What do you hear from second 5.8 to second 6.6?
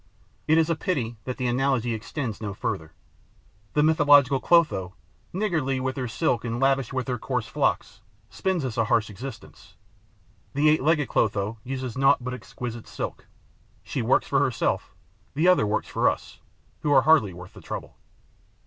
her silk and